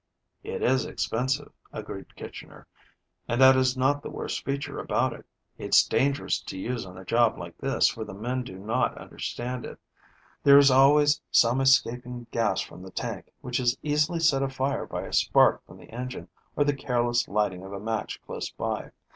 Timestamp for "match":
17.79-18.19